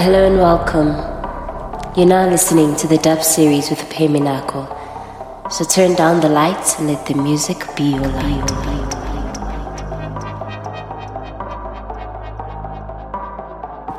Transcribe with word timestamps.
Hello 0.00 0.24
and 0.24 0.38
welcome. 0.38 0.94
You're 1.96 2.06
now 2.06 2.30
listening 2.30 2.76
to 2.76 2.86
the 2.86 2.98
dub 2.98 3.20
series 3.24 3.68
with 3.68 3.80
Peminako. 3.90 4.62
So 5.50 5.64
turn 5.64 5.96
down 5.96 6.20
the 6.20 6.28
lights 6.28 6.78
and 6.78 6.86
let 6.86 7.04
the 7.04 7.14
music 7.14 7.66
be 7.74 7.82
your 7.82 8.06
light. 8.06 8.48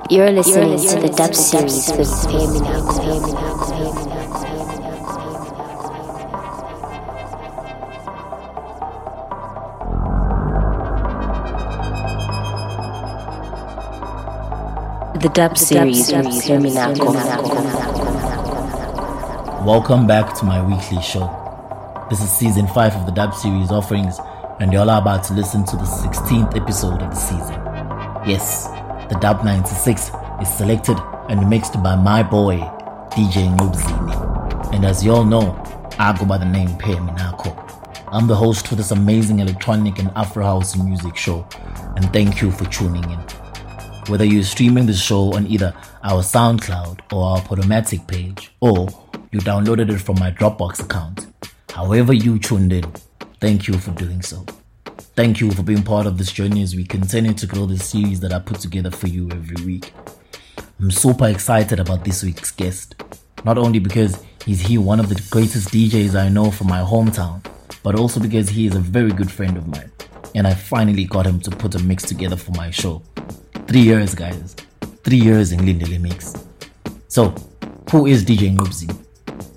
You're 0.10 0.32
listening 0.32 0.80
to 0.88 1.02
the 1.02 1.10
dub 1.14 1.36
series 1.36 1.92
with 1.92 2.08
Peminako. 2.32 4.19
The 15.20 15.30
dub 15.34 15.58
series. 15.58 16.10
Welcome 19.66 20.08
back 20.08 20.34
to 20.36 20.46
my 20.46 20.66
weekly 20.66 21.02
show. 21.02 21.28
This 22.10 22.22
is 22.22 22.32
season 22.32 22.68
5 22.68 22.96
of 22.96 23.06
the 23.06 23.12
dub 23.12 23.34
series 23.34 23.70
offerings, 23.70 24.18
and 24.62 24.72
you're 24.72 24.82
all 24.82 24.90
about 24.90 25.26
to 25.26 25.34
listen 25.34 25.66
to 25.66 25.76
the 25.76 25.84
16th 25.84 26.56
episode 26.56 27.02
of 27.02 27.10
the 27.10 27.16
season. 27.16 27.56
Yes, 28.26 28.68
the 29.10 29.18
dub 29.20 29.44
96 29.44 30.10
is 30.42 30.48
selected 30.48 30.98
and 31.28 31.50
mixed 31.50 31.74
by 31.84 31.98
my 31.98 32.24
boy, 32.24 32.60
DJ 33.12 33.54
Nqobzini. 33.58 34.74
And 34.74 34.86
as 34.86 35.04
you 35.04 35.12
all 35.12 35.26
know, 35.26 35.62
I 36.00 36.18
go 36.18 36.26
by 36.26 36.38
the 36.38 36.46
name 36.46 36.78
Pe 36.78 36.94
Minako. 36.96 37.54
I'm 38.08 38.28
the 38.28 38.36
host 38.36 38.68
for 38.70 38.76
this 38.76 38.92
amazing 38.92 39.40
electronic 39.40 40.00
and 40.00 40.12
Afro 40.16 40.46
house 40.46 40.78
music 40.78 41.18
show, 41.18 41.46
and 41.98 42.06
thank 42.14 42.42
you 42.42 42.52
for 42.52 42.64
tuning 42.66 43.04
in. 43.12 43.20
Whether 44.08 44.26
you're 44.26 44.44
streaming 44.44 44.86
the 44.86 44.94
show 44.94 45.34
on 45.34 45.48
either 45.48 45.74
our 46.04 46.22
SoundCloud 46.22 47.14
or 47.14 47.24
our 47.24 47.42
Podomatic 47.42 48.08
page, 48.08 48.52
or 48.60 48.88
you 49.32 49.40
downloaded 49.40 49.92
it 49.92 50.00
from 50.00 50.18
my 50.20 50.32
Dropbox 50.32 50.84
account, 50.84 51.28
however 51.72 52.14
you 52.14 52.40
tuned 52.40 52.74
in, 52.74 52.92
thank 53.40 53.68
you 53.68 53.78
for 53.78 53.92
doing 53.92 54.22
so. 54.22 54.46
Thank 55.16 55.42
you 55.42 55.52
for 55.52 55.64
being 55.64 55.84
part 55.84 56.08
of 56.08 56.18
this 56.18 56.32
journey 56.32 56.64
as 56.64 56.76
we 56.76 56.86
continue 56.86 57.34
to 57.34 57.46
grow 57.46 57.66
the 57.66 57.78
series 57.78 58.20
that 58.22 58.34
I 58.34 58.40
put 58.40 58.60
together 58.60 58.90
for 58.90 59.08
you 59.08 59.30
every 59.32 59.66
week. 59.66 59.94
I'm 60.80 60.92
super 60.92 61.28
excited 61.28 61.80
about 61.80 62.06
this 62.06 62.24
week's 62.24 62.52
guest, 62.52 62.96
not 63.44 63.58
only 63.58 63.80
because 63.80 64.24
he's 64.46 64.62
here 64.62 64.82
one 64.82 65.00
of 65.00 65.10
the 65.10 65.22
greatest 65.30 65.70
DJs 65.70 66.16
I 66.16 66.30
know 66.30 66.50
from 66.52 66.68
my 66.68 66.80
hometown, 66.80 67.46
but 67.84 67.96
also 67.96 68.20
because 68.20 68.50
he 68.50 68.66
is 68.66 68.76
a 68.76 68.80
very 68.80 69.12
good 69.12 69.30
friend 69.30 69.58
of 69.58 69.68
mine, 69.68 69.92
and 70.36 70.48
I 70.48 70.54
finally 70.54 71.06
got 71.06 71.26
him 71.26 71.40
to 71.42 71.52
put 71.52 71.76
a 71.76 71.80
mix 71.80 72.04
together 72.04 72.38
for 72.38 72.52
my 72.54 72.72
show. 72.72 73.04
Three 73.70 73.82
years, 73.82 74.16
guys. 74.16 74.56
Three 75.04 75.20
years 75.20 75.52
in 75.52 75.60
Lindele 75.60 76.02
Mix. 76.02 76.34
So, 77.08 77.36
who 77.92 78.08
is 78.08 78.26
DJ 78.26 78.58
Nqobzin? 78.58 78.92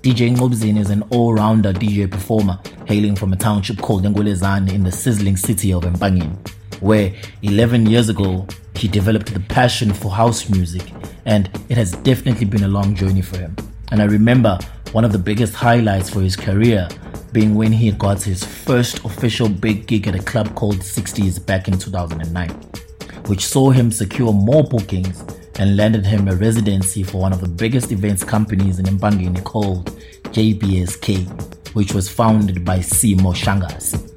DJ 0.03 0.35
Nqobzin 0.35 0.77
is 0.77 0.91
an 0.91 1.01
all-rounder 1.09 1.73
DJ 1.73 2.11
performer 2.11 2.59
hailing 2.85 3.15
from 3.15 3.33
a 3.33 3.35
township 3.35 3.79
called 3.79 4.03
Ngwelezane 4.03 4.71
in 4.71 4.83
the 4.83 4.91
sizzling 4.91 5.35
city 5.35 5.73
of 5.73 5.81
Mpangeni, 5.81 6.31
where 6.79 7.11
11 7.41 7.87
years 7.87 8.09
ago 8.09 8.45
he 8.75 8.87
developed 8.87 9.33
the 9.33 9.39
passion 9.39 9.91
for 9.91 10.11
house 10.11 10.47
music, 10.47 10.83
and 11.25 11.49
it 11.69 11.77
has 11.77 11.93
definitely 12.03 12.45
been 12.45 12.65
a 12.65 12.67
long 12.67 12.93
journey 12.93 13.23
for 13.23 13.39
him. 13.39 13.55
And 13.89 13.99
I 13.99 14.05
remember 14.05 14.59
one 14.91 15.05
of 15.05 15.11
the 15.11 15.17
biggest 15.17 15.55
highlights 15.55 16.11
for 16.11 16.21
his 16.21 16.35
career 16.35 16.87
being 17.31 17.55
when 17.55 17.71
he 17.71 17.89
got 17.89 18.21
his 18.21 18.43
first 18.43 19.03
official 19.05 19.49
big 19.49 19.87
gig 19.87 20.07
at 20.07 20.13
a 20.13 20.21
club 20.21 20.53
called 20.53 20.81
60s 20.81 21.43
back 21.43 21.67
in 21.67 21.79
2009 21.79 22.82
which 23.27 23.45
saw 23.45 23.69
him 23.69 23.91
secure 23.91 24.33
more 24.33 24.63
bookings 24.63 25.23
and 25.59 25.77
landed 25.77 26.05
him 26.05 26.27
a 26.27 26.35
residency 26.35 27.03
for 27.03 27.19
one 27.19 27.31
of 27.31 27.41
the 27.41 27.47
biggest 27.47 27.91
events 27.91 28.23
companies 28.23 28.79
in 28.79 28.85
Mpangeni 28.85 29.43
called 29.43 29.91
JBSK, 30.33 31.73
which 31.73 31.93
was 31.93 32.09
founded 32.09 32.65
by 32.65 32.79
Simo 32.79 33.33
Shangas. 33.33 34.11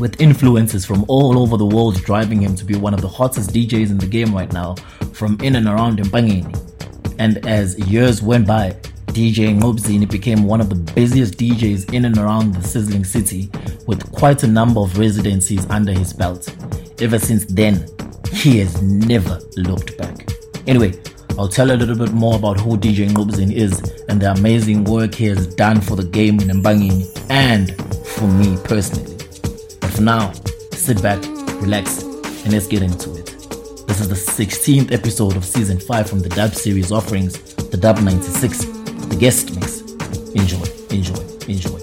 With 0.00 0.20
influences 0.20 0.84
from 0.84 1.04
all 1.08 1.38
over 1.38 1.56
the 1.56 1.66
world 1.66 1.96
driving 2.02 2.40
him 2.40 2.56
to 2.56 2.64
be 2.64 2.74
one 2.74 2.94
of 2.94 3.00
the 3.00 3.08
hottest 3.08 3.50
DJs 3.50 3.90
in 3.90 3.98
the 3.98 4.06
game 4.06 4.34
right 4.34 4.52
now, 4.52 4.74
from 5.12 5.38
in 5.42 5.56
and 5.56 5.66
around 5.66 5.98
Mpangeni. 5.98 6.56
And 7.18 7.46
as 7.46 7.78
years 7.78 8.22
went 8.22 8.46
by, 8.46 8.70
DJ 9.08 9.58
Nqobzini 9.58 10.10
became 10.10 10.44
one 10.44 10.60
of 10.60 10.68
the 10.68 10.76
busiest 10.94 11.34
DJs 11.34 11.92
in 11.92 12.04
and 12.04 12.16
around 12.16 12.54
the 12.54 12.62
sizzling 12.62 13.04
city, 13.04 13.50
with 13.86 14.10
quite 14.12 14.42
a 14.42 14.46
number 14.46 14.80
of 14.80 14.98
residencies 14.98 15.68
under 15.68 15.92
his 15.92 16.12
belt. 16.12 16.48
Ever 17.00 17.18
since 17.18 17.44
then, 17.44 17.86
he 18.32 18.58
has 18.58 18.80
never 18.82 19.40
looked 19.56 19.96
back. 19.98 20.28
Anyway, 20.66 20.92
I'll 21.38 21.48
tell 21.48 21.70
a 21.70 21.76
little 21.76 21.96
bit 21.96 22.12
more 22.12 22.36
about 22.36 22.60
who 22.60 22.76
DJ 22.76 23.08
Nqobzin 23.08 23.52
is 23.52 23.80
and 24.08 24.20
the 24.20 24.32
amazing 24.32 24.84
work 24.84 25.14
he 25.14 25.26
has 25.26 25.46
done 25.54 25.80
for 25.80 25.96
the 25.96 26.04
game 26.04 26.40
in 26.40 26.48
Mpangeni 26.48 27.08
and 27.30 27.74
for 28.06 28.26
me 28.26 28.56
personally. 28.64 29.16
But 29.80 29.90
for 29.90 30.02
now, 30.02 30.32
sit 30.72 31.02
back, 31.02 31.22
relax, 31.62 32.02
and 32.02 32.52
let's 32.52 32.66
get 32.66 32.82
into 32.82 33.14
it. 33.16 33.26
This 33.86 34.00
is 34.00 34.08
the 34.08 34.14
16th 34.14 34.92
episode 34.92 35.36
of 35.36 35.44
season 35.44 35.80
5 35.80 36.08
from 36.08 36.20
the 36.20 36.28
Dub 36.28 36.54
series 36.54 36.92
offerings, 36.92 37.54
the 37.54 37.76
Dub 37.76 38.00
96, 38.00 38.64
the 38.64 39.16
guest 39.18 39.54
mix. 39.54 39.80
Enjoy, 40.34 40.64
enjoy, 40.90 41.22
enjoy. 41.48 41.79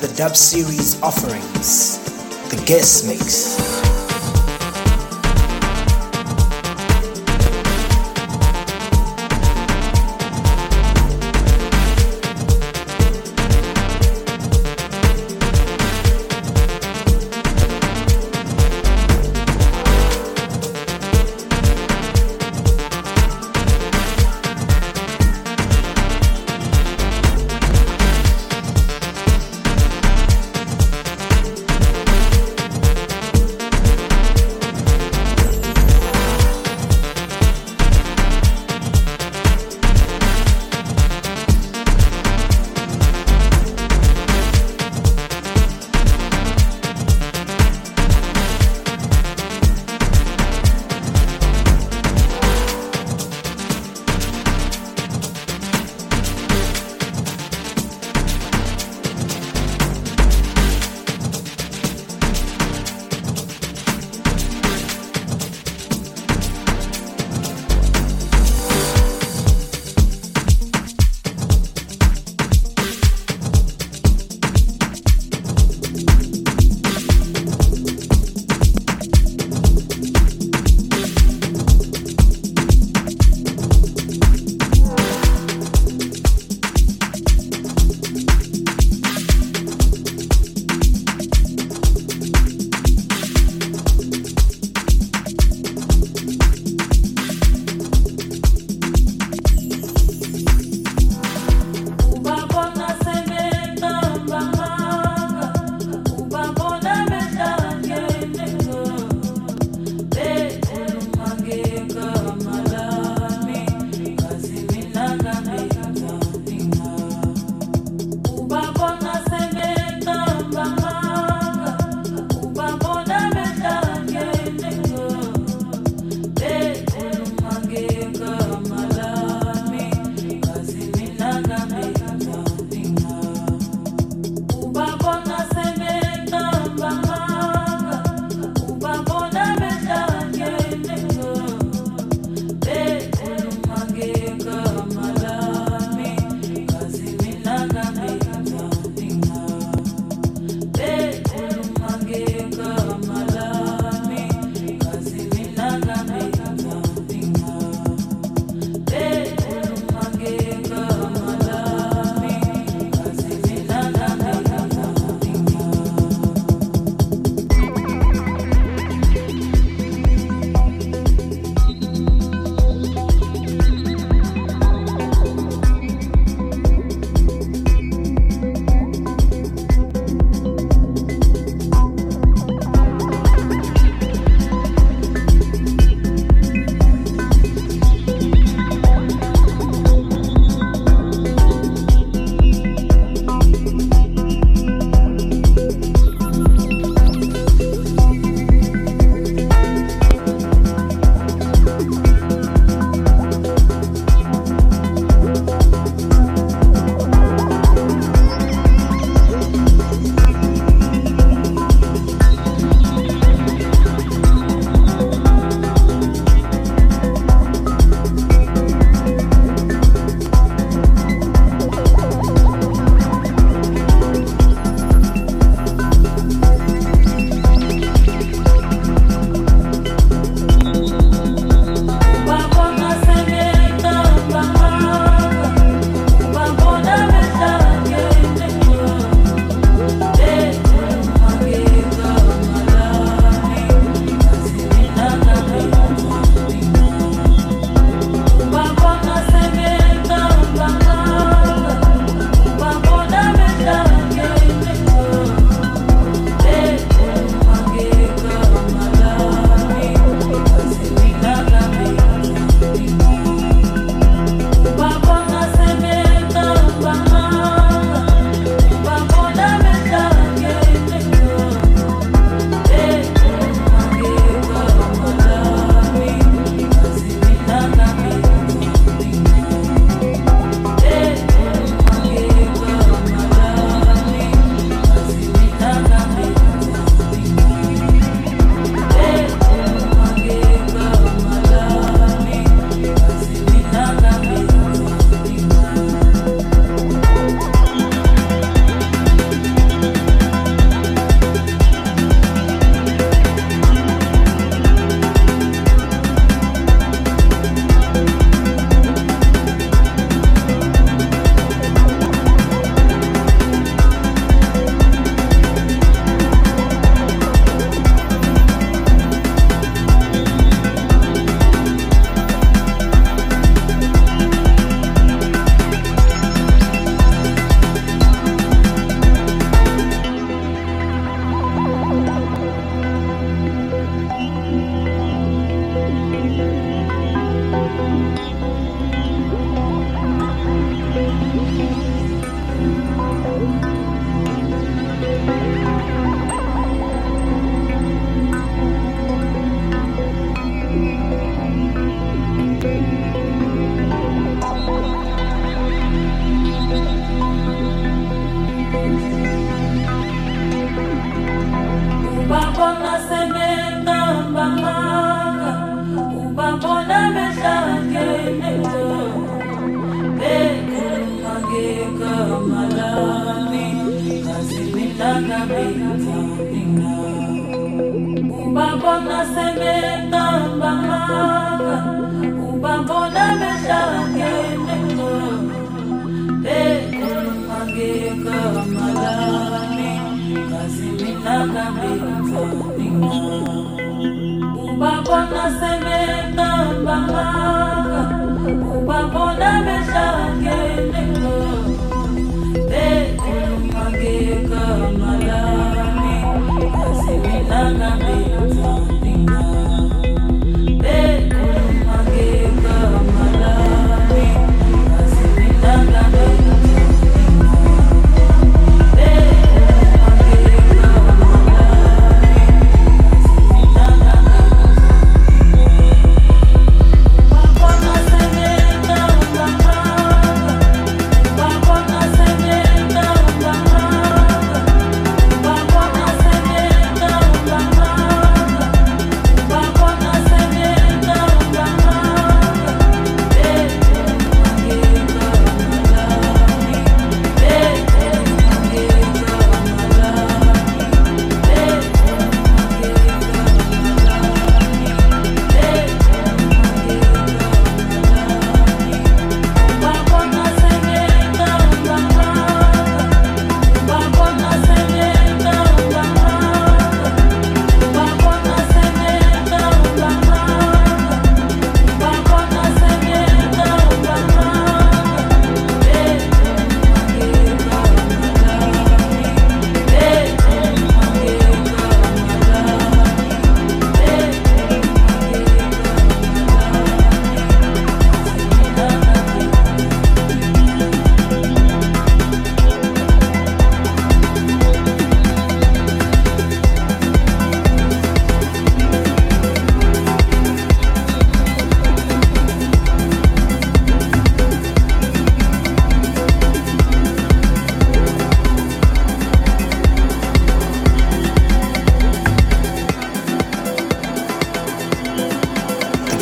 The 0.00 0.08
dub 0.16 0.34
series 0.34 1.00
offerings, 1.02 1.98
the 2.48 2.62
guest 2.64 3.06
mix. 3.06 3.69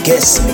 Yes. 0.08 0.47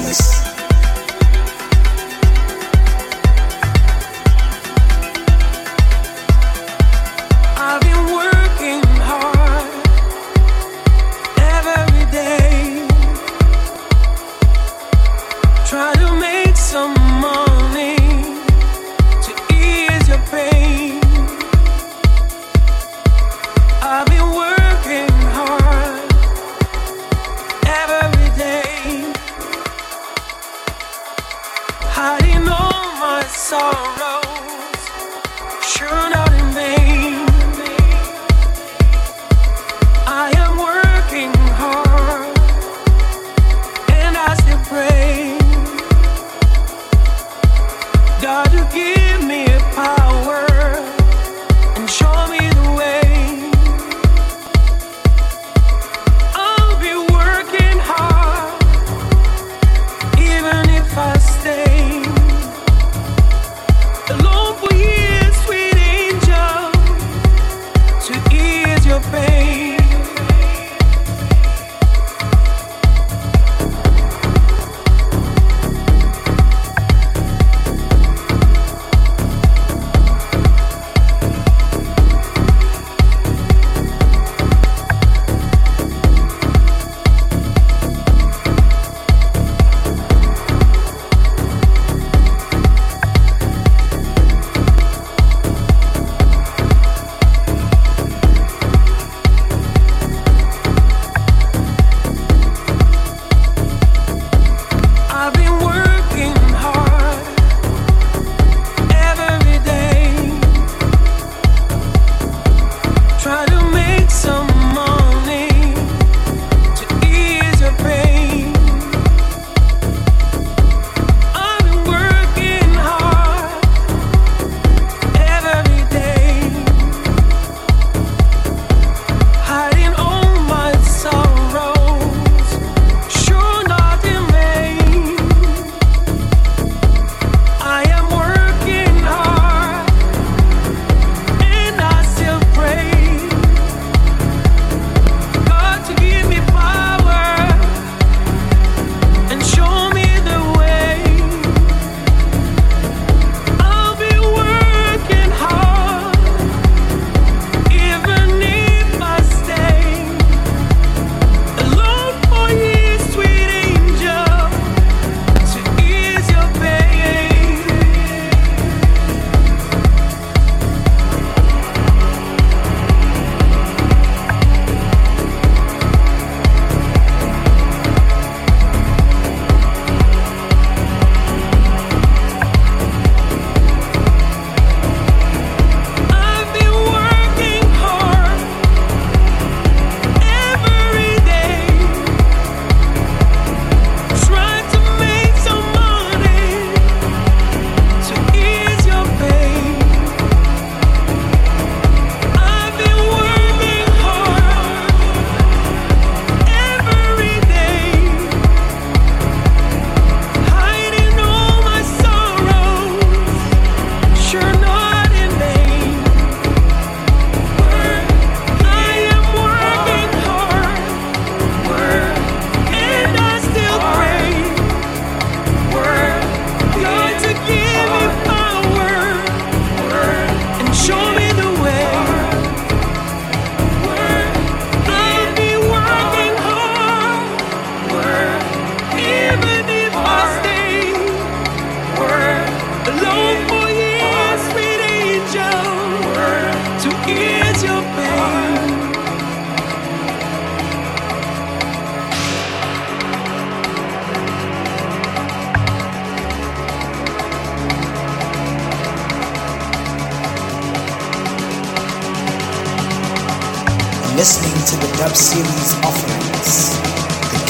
alright. 33.74 34.03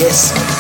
The 0.05 0.54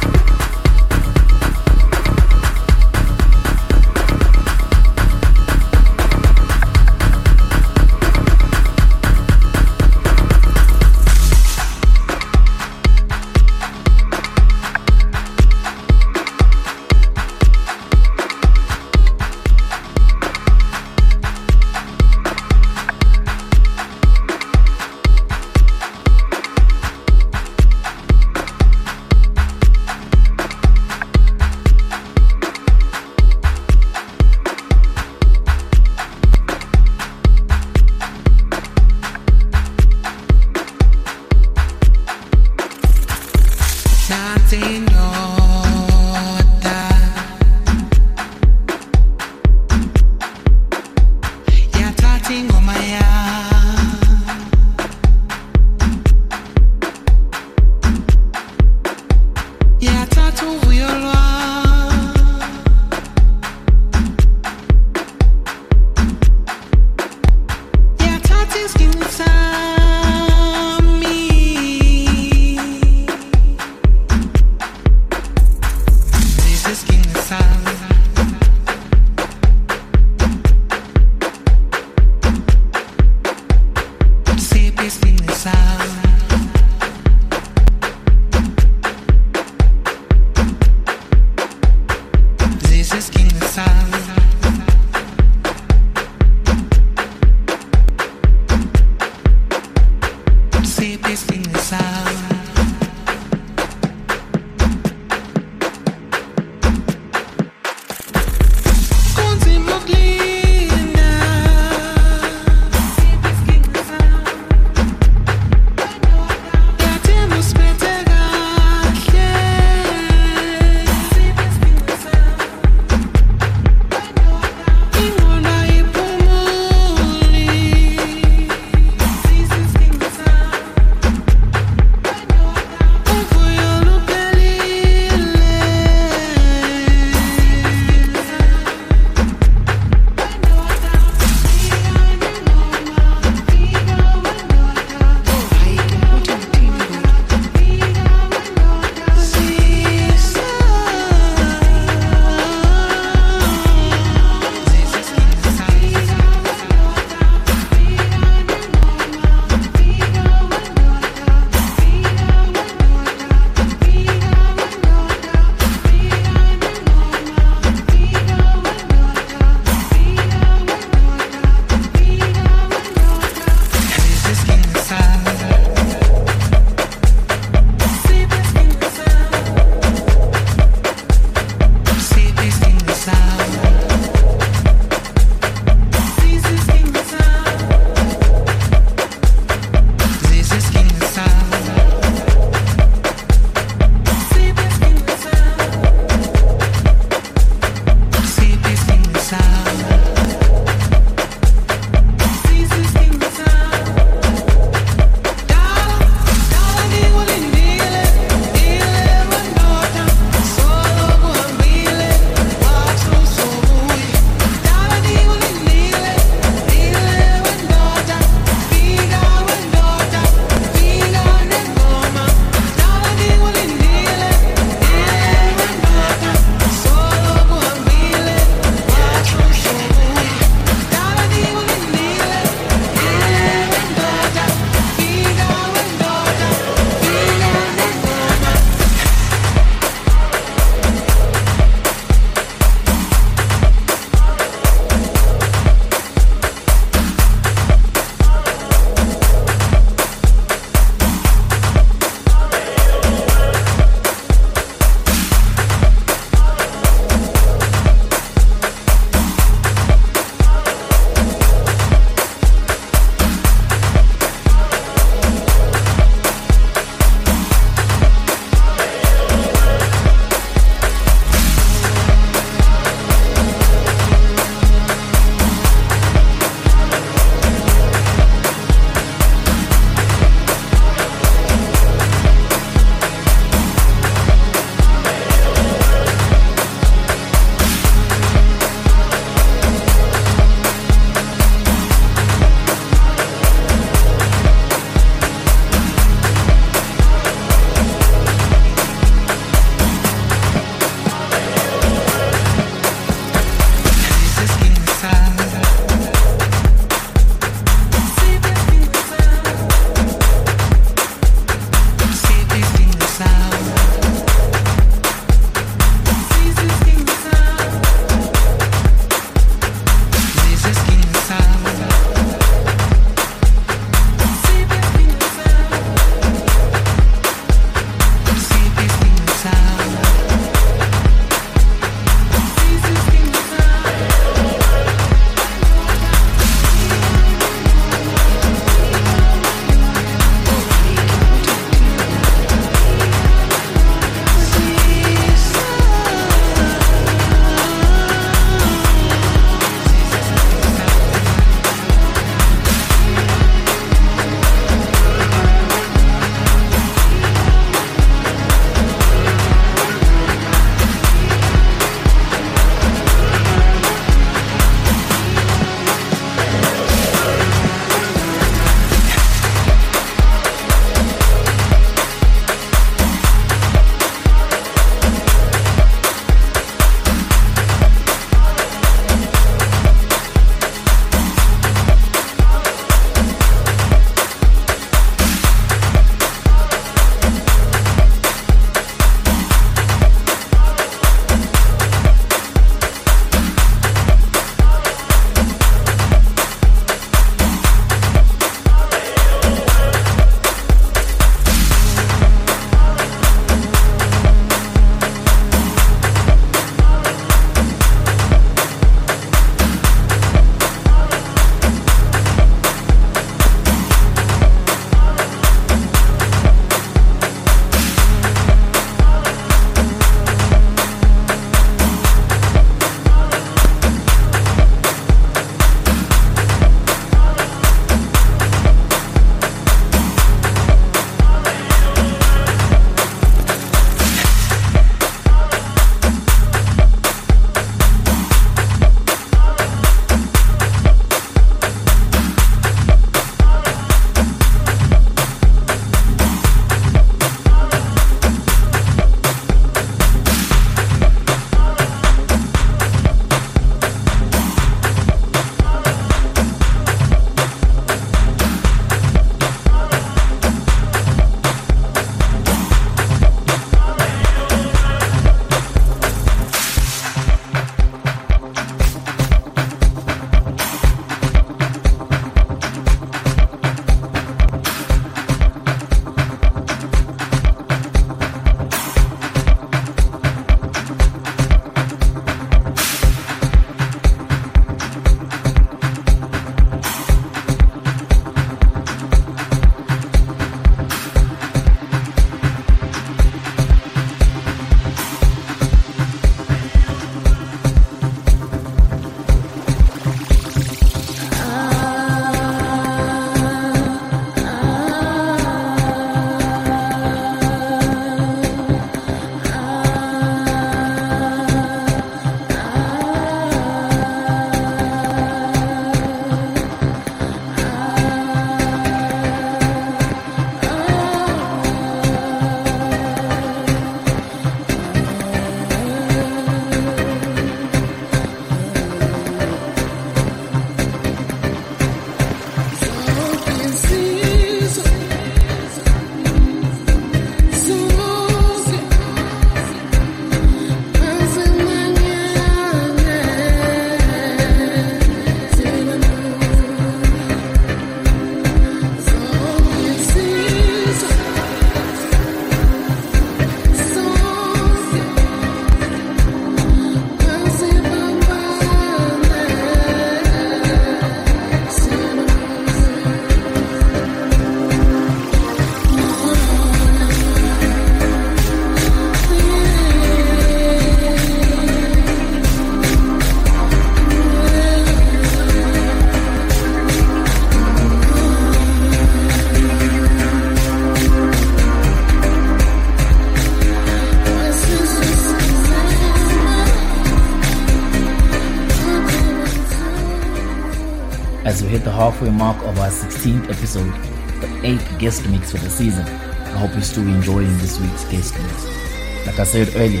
as 591.52 591.62
we 591.62 591.68
hit 591.68 591.84
the 591.84 591.92
halfway 591.92 592.30
mark 592.30 592.56
of 592.62 592.78
our 592.78 592.88
16th 592.88 593.44
episode, 593.50 593.92
the 594.40 594.46
8th 594.66 594.98
guest 594.98 595.28
mix 595.28 595.50
for 595.50 595.58
the 595.58 595.68
season. 595.68 596.06
I 596.06 596.56
hope 596.56 596.72
you're 596.72 596.80
still 596.80 597.06
enjoying 597.06 597.58
this 597.58 597.78
week's 597.78 598.06
guest 598.06 598.32
mix. 598.38 599.26
Like 599.26 599.38
I 599.38 599.44
said 599.44 599.68
earlier, 599.76 600.00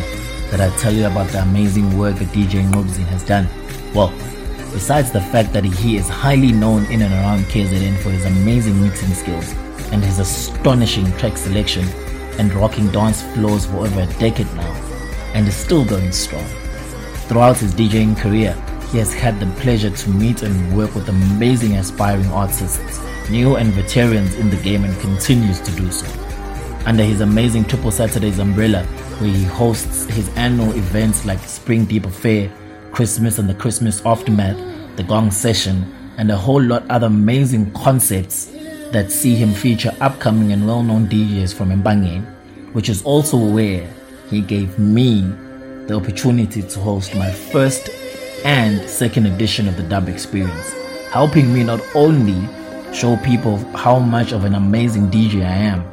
that 0.50 0.62
I 0.62 0.74
tell 0.78 0.94
you 0.94 1.06
about 1.06 1.28
the 1.28 1.42
amazing 1.42 1.98
work 1.98 2.16
that 2.16 2.28
DJ 2.28 2.64
Nqobzin 2.70 3.04
has 3.04 3.22
done. 3.22 3.46
Well, 3.94 4.08
besides 4.72 5.12
the 5.12 5.20
fact 5.20 5.52
that 5.52 5.62
he 5.62 5.98
is 5.98 6.08
highly 6.08 6.52
known 6.52 6.86
in 6.86 7.02
and 7.02 7.12
around 7.12 7.44
KZN 7.44 7.98
for 7.98 8.08
his 8.08 8.24
amazing 8.24 8.80
mixing 8.80 9.12
skills 9.12 9.52
and 9.92 10.02
his 10.02 10.20
astonishing 10.20 11.12
track 11.18 11.36
selection 11.36 11.86
and 12.38 12.54
rocking 12.54 12.90
dance 12.92 13.20
floors 13.34 13.66
for 13.66 13.86
over 13.86 14.00
a 14.00 14.06
decade 14.14 14.50
now, 14.54 14.72
and 15.34 15.46
is 15.46 15.54
still 15.54 15.84
going 15.84 16.12
strong. 16.12 16.46
Throughout 17.28 17.58
his 17.58 17.74
DJing 17.74 18.16
career, 18.16 18.56
he 18.92 18.98
has 18.98 19.14
had 19.14 19.40
the 19.40 19.46
pleasure 19.62 19.88
to 19.88 20.10
meet 20.10 20.42
and 20.42 20.76
work 20.76 20.94
with 20.94 21.08
amazing 21.08 21.76
aspiring 21.76 22.26
artists, 22.26 23.00
new 23.30 23.56
and 23.56 23.72
veterans 23.72 24.34
in 24.34 24.50
the 24.50 24.56
game, 24.56 24.84
and 24.84 25.00
continues 25.00 25.60
to 25.62 25.72
do 25.72 25.90
so. 25.90 26.06
Under 26.84 27.02
his 27.02 27.22
amazing 27.22 27.64
Triple 27.64 27.90
Saturdays 27.90 28.38
umbrella, 28.38 28.84
where 29.18 29.30
he 29.30 29.44
hosts 29.44 30.04
his 30.04 30.28
annual 30.36 30.72
events 30.72 31.24
like 31.24 31.38
Spring 31.38 31.86
Deep 31.86 32.04
Affair, 32.04 32.52
Christmas 32.92 33.38
and 33.38 33.48
the 33.48 33.54
Christmas 33.54 34.04
Aftermath, 34.04 34.58
the 34.96 35.04
Gong 35.04 35.30
Session, 35.30 35.90
and 36.18 36.30
a 36.30 36.36
whole 36.36 36.62
lot 36.62 36.86
other 36.90 37.06
amazing 37.06 37.72
concepts 37.72 38.52
that 38.90 39.10
see 39.10 39.34
him 39.34 39.54
feature 39.54 39.96
upcoming 40.02 40.52
and 40.52 40.66
well-known 40.66 41.06
DJs 41.06 41.54
from 41.54 41.70
Mpangeni, 41.70 42.22
which 42.74 42.90
is 42.90 43.02
also 43.04 43.38
where 43.38 43.90
he 44.28 44.42
gave 44.42 44.78
me 44.78 45.22
the 45.86 45.94
opportunity 45.94 46.60
to 46.60 46.78
host 46.78 47.14
my 47.14 47.30
first 47.30 47.88
and 48.44 48.88
second 48.88 49.26
edition 49.26 49.68
of 49.68 49.76
the 49.76 49.82
Dub 49.82 50.08
Experience, 50.08 50.72
helping 51.10 51.52
me 51.52 51.62
not 51.62 51.80
only 51.94 52.48
show 52.94 53.16
people 53.18 53.56
how 53.76 53.98
much 53.98 54.32
of 54.32 54.44
an 54.44 54.54
amazing 54.54 55.10
DJ 55.10 55.44
I 55.44 55.54
am, 55.54 55.84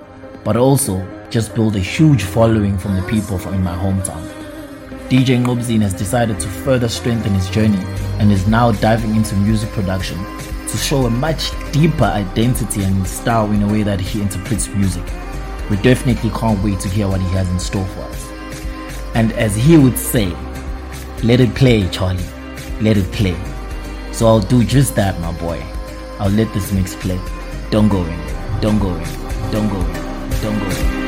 but 0.43 0.57
also 0.57 1.05
just 1.29 1.53
build 1.53 1.75
a 1.75 1.79
huge 1.79 2.23
following 2.23 2.77
from 2.77 2.95
the 2.95 3.03
people 3.03 3.37
from 3.37 3.53
in 3.53 3.63
my 3.63 3.75
hometown. 3.75 4.27
DJ 5.09 5.43
Nqobzin 5.43 5.81
has 5.81 5.93
decided 5.93 6.39
to 6.39 6.47
further 6.47 6.89
strengthen 6.89 7.33
his 7.33 7.49
journey 7.49 7.83
and 8.19 8.31
is 8.31 8.47
now 8.47 8.71
diving 8.73 9.15
into 9.15 9.35
music 9.35 9.69
production 9.71 10.17
to 10.67 10.77
show 10.77 11.05
a 11.05 11.09
much 11.09 11.51
deeper 11.71 12.05
identity 12.05 12.83
and 12.83 13.07
style 13.07 13.51
in 13.51 13.63
a 13.63 13.67
way 13.67 13.83
that 13.83 13.99
he 13.99 14.21
interprets 14.21 14.67
music. 14.69 15.03
We 15.69 15.77
definitely 15.77 16.29
can't 16.31 16.63
wait 16.63 16.79
to 16.81 16.89
hear 16.89 17.07
what 17.07 17.21
he 17.21 17.27
has 17.29 17.49
in 17.49 17.59
store 17.59 17.85
for 17.85 18.01
us. 18.01 18.31
And 19.15 19.31
as 19.33 19.55
he 19.55 19.77
would 19.77 19.97
say, 19.97 20.35
let 21.23 21.39
it 21.39 21.53
play, 21.55 21.87
Charlie. 21.89 22.23
Let 22.81 22.95
it 22.95 23.11
play. 23.11 23.35
So 24.13 24.25
I'll 24.27 24.39
do 24.39 24.63
just 24.63 24.95
that, 24.95 25.19
my 25.19 25.31
boy. 25.33 25.61
I'll 26.19 26.31
let 26.31 26.53
this 26.53 26.71
mix 26.71 26.95
play. 26.95 27.19
Don't 27.71 27.89
go 27.89 28.03
in. 28.05 28.19
Don't 28.61 28.79
go 28.79 28.95
in. 28.95 29.03
Don't 29.51 29.69
go 29.69 29.79
in. 29.79 30.41
Don't 30.41 30.59
go 30.59 30.65
in. 30.65 30.98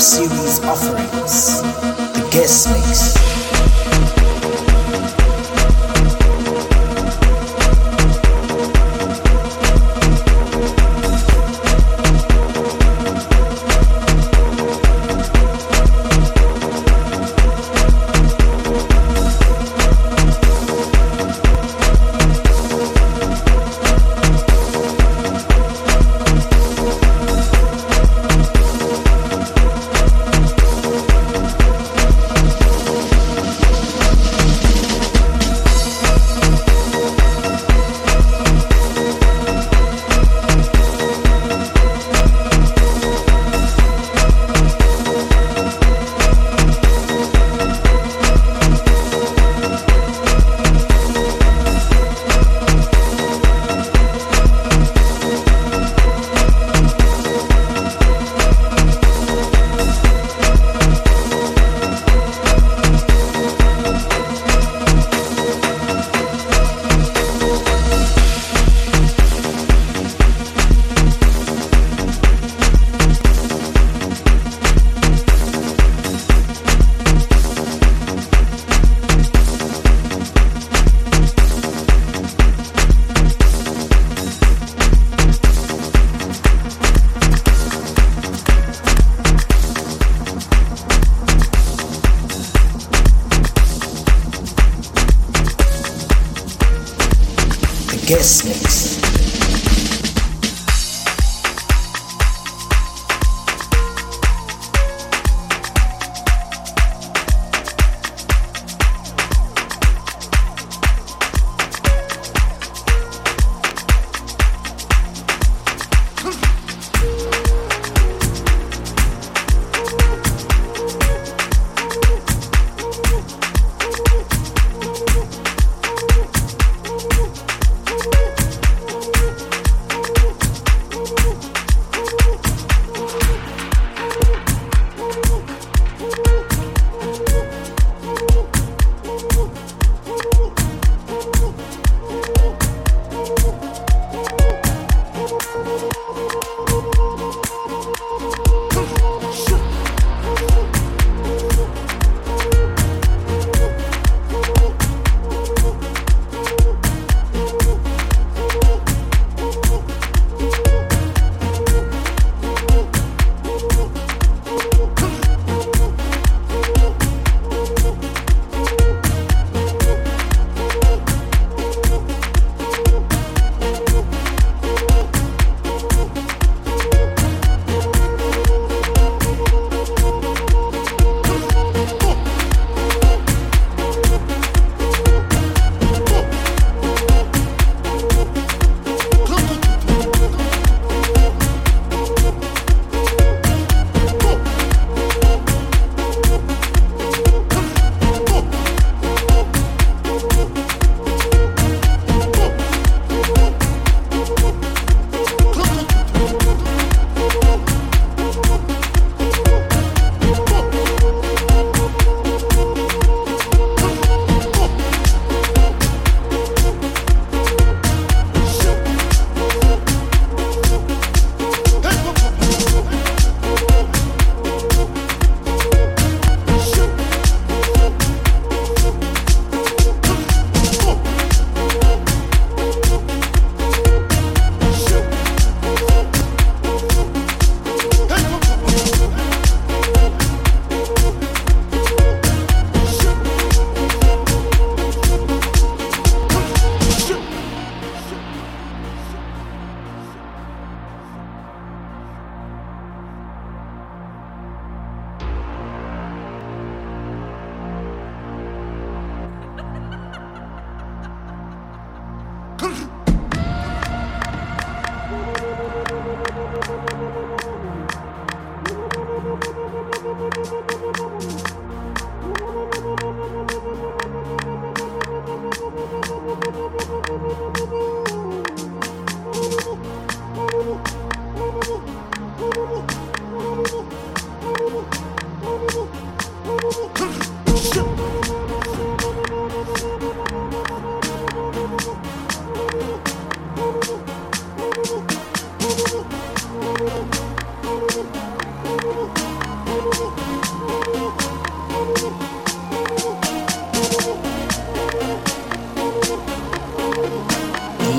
Series 0.00 0.60
offerings, 0.60 1.60
the 1.60 2.28
guest 2.32 2.70
mix. 2.70 3.39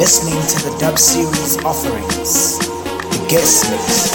listening 0.02 0.42
to 0.48 0.70
the 0.70 0.78
dub 0.80 0.98
series 0.98 1.64
offerings, 1.64 2.58
the 2.60 3.28
guest 3.30 3.70
mix. 3.70 4.12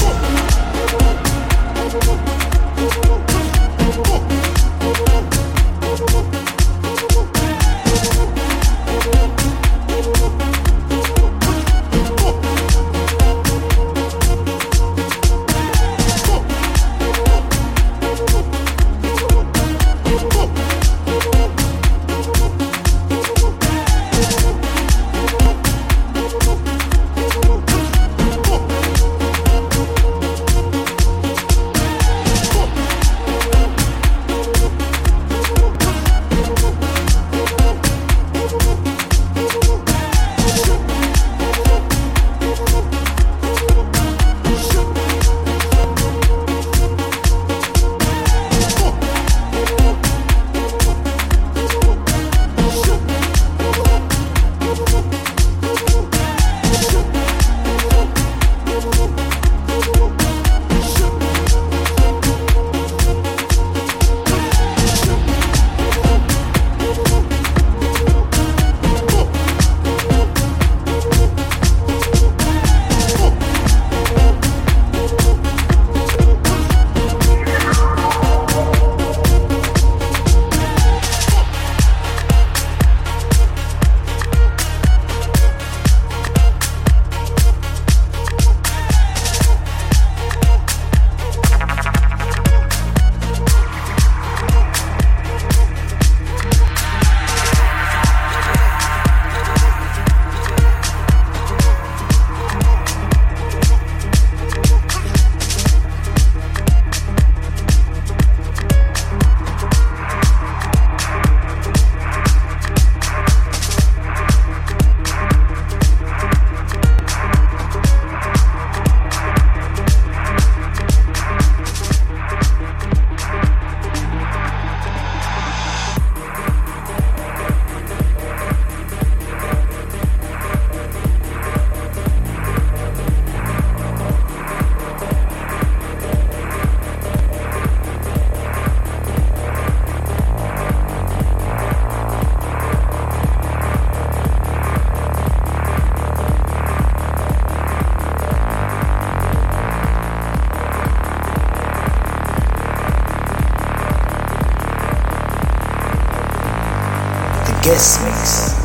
Guest 157.76 158.00
mix. 158.00 158.55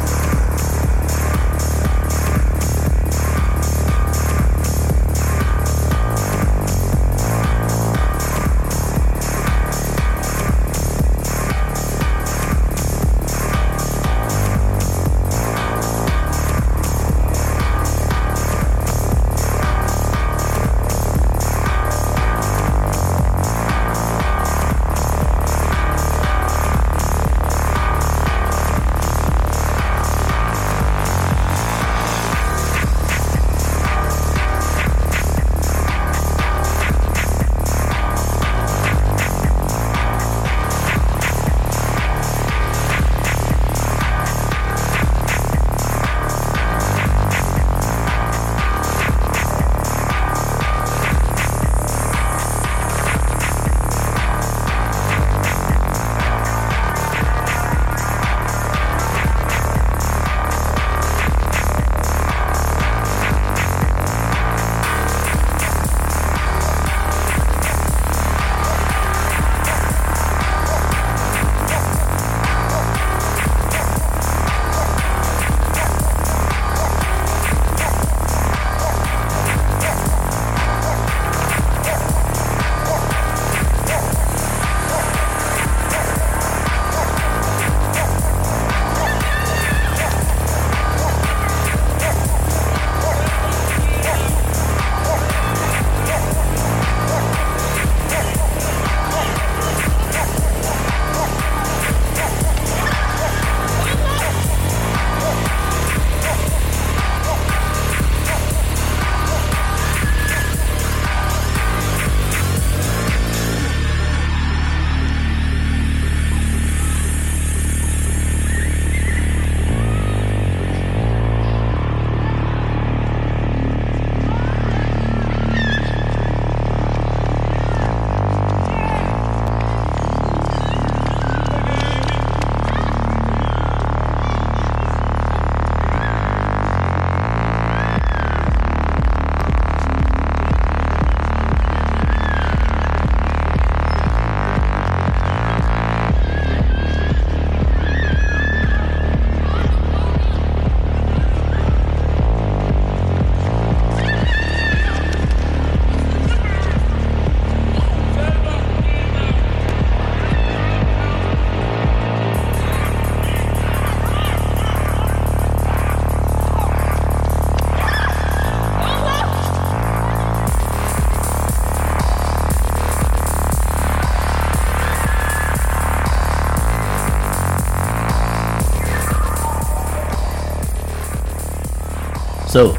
So, 182.52 182.74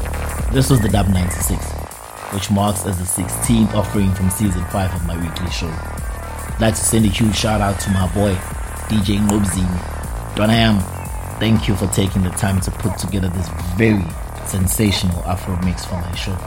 this 0.51 0.69
was 0.69 0.81
the 0.81 0.87
Dub 0.87 1.07
96, 1.07 1.65
which 2.31 2.51
marks 2.51 2.85
as 2.85 2.99
the 2.99 3.23
16th 3.23 3.73
offering 3.73 4.13
from 4.13 4.29
season 4.29 4.63
5 4.65 4.93
of 4.93 5.07
my 5.07 5.19
weekly 5.19 5.49
show. 5.49 5.65
I'd 5.65 6.57
like 6.61 6.75
to 6.75 6.79
send 6.79 7.05
a 7.05 7.07
huge 7.07 7.35
shout 7.35 7.59
out 7.59 7.79
to 7.79 7.89
my 7.89 8.05
boy, 8.13 8.35
DJ 8.85 9.17
Nqobzini. 9.17 10.35
Don 10.35 10.51
am, 10.51 10.79
thank 11.39 11.67
you 11.67 11.75
for 11.75 11.87
taking 11.87 12.21
the 12.21 12.29
time 12.29 12.61
to 12.61 12.69
put 12.69 12.99
together 12.99 13.29
this 13.29 13.49
very 13.75 14.05
sensational 14.45 15.17
Afro 15.23 15.59
mix 15.65 15.83
for 15.83 15.95
my 15.95 16.13
show. 16.13 16.37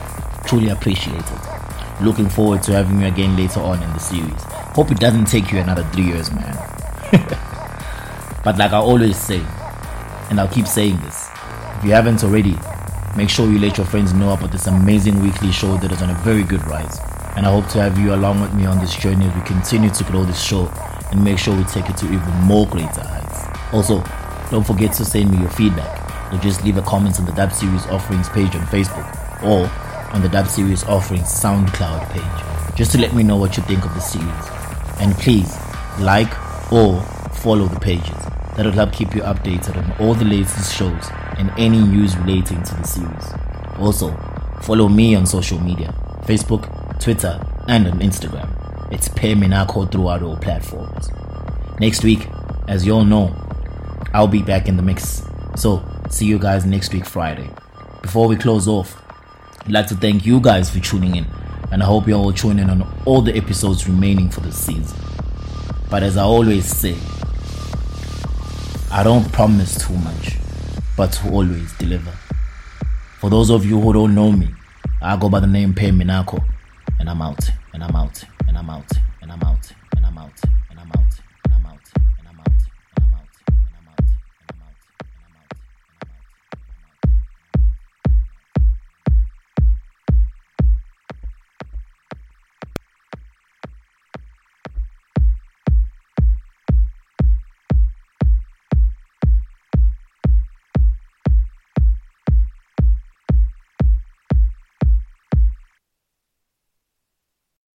Truly 0.45 0.69
appreciate 0.69 1.19
it. 1.19 2.01
Looking 2.01 2.29
forward 2.29 2.63
to 2.63 2.71
having 2.71 3.01
you 3.01 3.07
again 3.07 3.35
later 3.35 3.59
on 3.59 3.83
in 3.83 3.91
the 3.91 3.99
series. 3.99 4.41
Hope 4.73 4.89
it 4.89 5.01
doesn't 5.01 5.25
take 5.25 5.51
you 5.51 5.59
another 5.59 5.83
three 5.91 6.05
years, 6.05 6.31
man. 6.31 6.55
but 8.45 8.57
like 8.57 8.71
I 8.71 8.77
always 8.77 9.17
say, 9.17 9.41
and 10.29 10.39
I'll 10.39 10.47
keep 10.47 10.65
saying 10.65 11.01
this, 11.01 11.27
if 11.77 11.83
you 11.83 11.91
haven't 11.91 12.23
already, 12.23 12.55
make 13.17 13.31
sure 13.31 13.49
you 13.49 13.57
let 13.57 13.77
your 13.77 13.87
friends 13.87 14.13
know 14.13 14.31
about 14.31 14.51
this 14.51 14.67
amazing 14.67 15.19
weekly 15.23 15.51
show 15.51 15.75
that 15.77 15.91
is 15.91 16.03
on 16.03 16.11
a 16.11 16.13
very 16.19 16.43
good 16.43 16.63
rise. 16.67 16.99
And 17.35 17.47
I 17.47 17.51
hope 17.51 17.67
to 17.69 17.81
have 17.81 17.97
you 17.97 18.13
along 18.13 18.41
with 18.41 18.53
me 18.53 18.67
on 18.67 18.79
this 18.79 18.95
journey 18.95 19.25
as 19.25 19.33
we 19.35 19.41
continue 19.41 19.89
to 19.89 20.03
grow 20.03 20.23
this 20.23 20.39
show 20.39 20.67
and 21.11 21.23
make 21.23 21.39
sure 21.39 21.57
we 21.57 21.63
take 21.63 21.89
it 21.89 21.97
to 21.97 22.05
even 22.05 22.31
more 22.43 22.67
greater 22.67 23.01
heights. 23.01 23.73
Also, 23.73 24.03
don't 24.51 24.65
forget 24.65 24.93
to 24.93 25.03
send 25.03 25.31
me 25.31 25.39
your 25.39 25.49
feedback 25.49 26.31
or 26.31 26.37
just 26.37 26.63
leave 26.63 26.77
a 26.77 26.81
comment 26.83 27.19
on 27.19 27.25
the 27.25 27.31
Dub 27.31 27.51
Series 27.51 27.87
Offerings 27.87 28.29
page 28.29 28.55
on 28.55 28.61
Facebook 28.67 29.43
or 29.43 29.67
on 30.13 30.21
the 30.21 30.29
Dub 30.29 30.47
Series 30.47 30.83
Offerings 30.83 31.25
SoundCloud 31.25 32.09
page 32.11 32.75
just 32.77 32.91
to 32.91 32.99
let 32.99 33.15
me 33.15 33.23
know 33.23 33.37
what 33.37 33.57
you 33.57 33.63
think 33.63 33.83
of 33.83 33.95
the 33.95 33.99
series. 33.99 34.29
And 34.99 35.15
please 35.15 35.57
like 35.99 36.31
or 36.71 37.01
follow 37.31 37.65
the 37.65 37.79
pages. 37.79 38.36
That'll 38.57 38.71
help 38.71 38.91
keep 38.91 39.13
you 39.13 39.21
updated 39.21 39.77
on 39.77 39.91
all 40.01 40.15
the 40.15 40.25
latest 40.25 40.75
shows 40.75 41.07
and 41.37 41.51
any 41.59 41.77
news 41.77 42.17
relating 42.17 42.63
to 42.63 42.73
the 42.73 42.83
series. 42.85 43.33
Also, 43.77 44.09
follow 44.63 44.89
me 44.89 45.13
on 45.13 45.27
social 45.27 45.59
media 45.59 45.93
Facebook, 46.23 46.99
Twitter, 46.99 47.39
and 47.67 47.87
on 47.87 47.99
Instagram. 47.99 48.49
It's 48.91 49.09
Pay 49.09 49.35
Minako 49.35 49.91
throughout 49.91 50.23
all 50.23 50.37
platforms. 50.37 51.11
Next 51.79 52.03
week, 52.03 52.27
as 52.67 52.83
you 52.83 52.93
all 52.93 53.05
know, 53.05 53.31
I'll 54.11 54.27
be 54.27 54.41
back 54.41 54.67
in 54.67 54.75
the 54.75 54.81
mix. 54.81 55.23
So, 55.55 55.85
see 56.09 56.25
you 56.25 56.39
guys 56.39 56.65
next 56.65 56.91
week, 56.91 57.05
Friday. 57.05 57.51
Before 58.01 58.27
we 58.27 58.37
close 58.37 58.67
off, 58.67 58.99
I'd 59.65 59.71
like 59.71 59.85
to 59.87 59.95
thank 59.95 60.25
you 60.25 60.41
guys 60.41 60.71
for 60.71 60.79
tuning 60.79 61.15
in, 61.15 61.27
and 61.71 61.83
I 61.83 61.85
hope 61.85 62.07
you're 62.07 62.17
all 62.17 62.33
tuning 62.33 62.63
in 62.63 62.69
on 62.71 63.01
all 63.05 63.21
the 63.21 63.37
episodes 63.37 63.87
remaining 63.87 64.31
for 64.31 64.39
this 64.39 64.57
season. 64.57 64.99
But 65.91 66.01
as 66.01 66.17
I 66.17 66.23
always 66.23 66.65
say, 66.65 66.97
I 68.89 69.03
don't 69.03 69.29
promise 69.33 69.77
too 69.85 69.93
much, 69.97 70.37
but 70.95 71.11
to 71.11 71.29
always 71.29 71.73
deliver. 71.73 72.11
For 73.19 73.29
those 73.29 73.49
of 73.49 73.65
you 73.65 73.79
who 73.81 73.91
don't 73.91 74.15
know 74.15 74.31
me, 74.31 74.47
I 75.01 75.17
go 75.17 75.27
by 75.27 75.41
the 75.41 75.47
name 75.47 75.73
Pay 75.73 75.89
Minako, 75.89 76.41
and 76.97 77.09
I'm 77.09 77.21
out, 77.21 77.51
and 77.73 77.83
I'm 77.83 77.95
out, 77.95 78.23
and 78.47 78.57
I'm 78.57 78.69
out, 78.69 78.89
and 79.21 79.31
I'm 79.31 79.43
out. 79.43 79.73